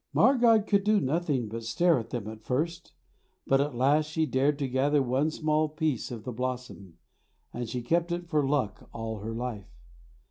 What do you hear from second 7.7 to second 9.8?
kept it for luck all her life.